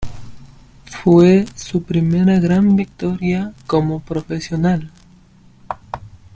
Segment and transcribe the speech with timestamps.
[1.03, 4.89] Fue su primera gran victoria como profesional.